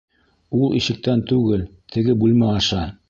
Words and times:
Ул 0.59 0.71
ишектән 0.79 1.21
түгел, 1.33 1.67
теге 1.97 2.17
бүлмә 2.25 2.51
аша. 2.55 2.83